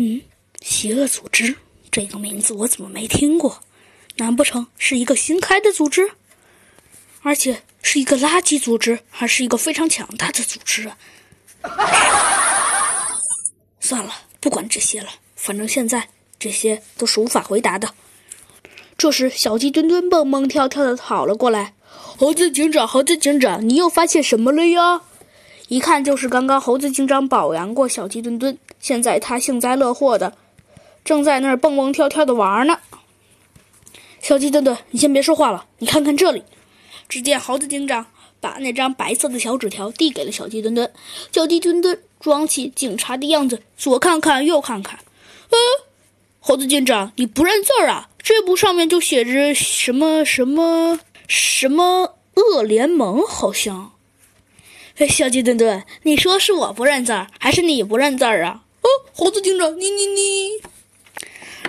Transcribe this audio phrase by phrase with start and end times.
[0.00, 0.22] 嗯，
[0.62, 1.56] 邪恶组织
[1.90, 3.60] 这个名字我怎么没听过？
[4.18, 6.12] 难不成是一个新开的组织？
[7.22, 10.96] 而且是一个垃圾组织，还是一个非常强大的组织啊？
[13.80, 17.92] 算了，不管这些了，反正现在这些都是无法回答的。
[18.96, 21.74] 这时，小鸡墩墩蹦蹦跳跳的跑了过来。
[21.88, 25.02] 猴子警长，猴子警长，你又发现什么了呀？
[25.68, 30.32] 一看就是刚刚猴子警长保养过小鸡墩墩，现在他幸灾乐祸的，
[31.04, 32.78] 正在那儿蹦蹦跳跳的玩呢。
[34.22, 36.42] 小鸡墩墩，你先别说话了，你看看这里。
[37.06, 38.06] 只见猴子警长
[38.40, 40.90] 把那张白色的小纸条递给了小鸡墩墩，
[41.32, 44.98] 小鸡墩墩装起警察的样子，左看看右看看。
[45.50, 45.56] 呃，
[46.40, 48.08] 猴子警长，你不认字儿啊？
[48.22, 53.92] 这不上面就写着什么什么什么恶联盟，好像。
[55.06, 58.62] 小鸡墩墩，你说是我不认字儿，还是你不认字儿啊？
[58.80, 60.50] 哦，猴子警长，你你你！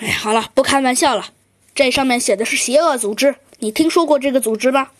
[0.00, 1.32] 哎，好了，不开玩笑了。
[1.74, 4.90] 这上面写的是邪恶组织，你听说过这个组织吗？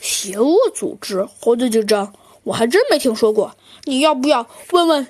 [0.00, 3.56] 邪恶组织，猴子警长，我还真没听说过。
[3.84, 5.08] 你要不要问问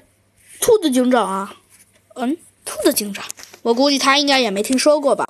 [0.60, 1.56] 兔子警长啊？
[2.14, 3.24] 嗯，兔子警长，
[3.62, 5.24] 我估计他应该也没听说过吧。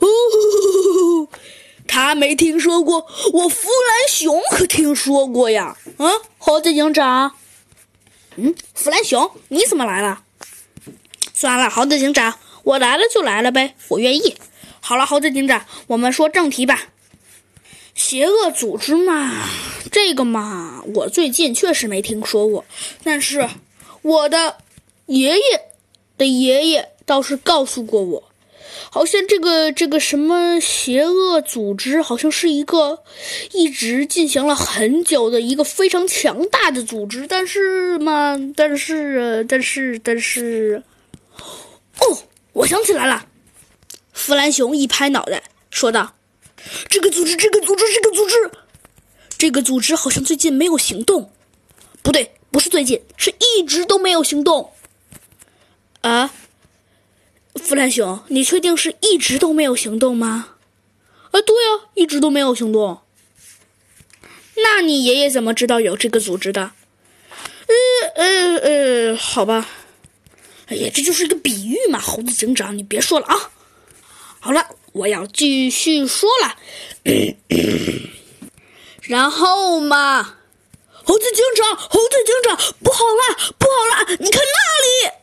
[0.00, 1.28] 哦。
[1.86, 5.76] 他没听说过，我弗兰熊可听说过呀。
[6.02, 7.34] 嗯，猴子警长。
[8.36, 10.22] 嗯，弗兰熊，你怎么来了？
[11.34, 14.34] 算了，猴子警长，我来了就来了呗，我愿意。
[14.80, 16.88] 好了，猴子警长，我们说正题吧。
[17.94, 19.46] 邪恶组织嘛，
[19.92, 22.64] 这个嘛，我最近确实没听说过，
[23.04, 23.46] 但是
[24.00, 24.56] 我的
[25.04, 25.42] 爷爷
[26.16, 28.29] 的爷爷倒是告诉过我。
[28.90, 33.02] 好像这个这个什么邪恶组织，好像是一个
[33.52, 40.82] 一直进行了很久的一个非常强大的组织，但是嘛，但是但是但是，
[42.00, 42.18] 哦，
[42.52, 43.26] 我想起来了，
[44.12, 46.14] 弗兰熊一拍脑袋说道
[46.88, 48.50] ：“这个组织，这个组织，这个组织，
[49.38, 51.30] 这个组织好像最近没有行动，
[52.02, 54.72] 不对，不是最近，是一直都没有行动。”
[57.70, 60.56] 弗兰熊，你确定是一直都没有行动吗？
[61.30, 63.02] 啊，对呀，一直都没有行动。
[64.56, 66.72] 那你爷爷怎么知道有这个组织的？
[67.68, 69.68] 呃呃呃，好吧。
[70.66, 73.52] 哎呀，这就是一个比喻嘛，猴子警长，你别说了啊。
[74.40, 76.56] 好了，我要继续说了。
[79.02, 80.38] 然后嘛，
[81.04, 84.16] 猴子警长，猴子警长，不好了，不好了！
[84.18, 85.19] 你看那里。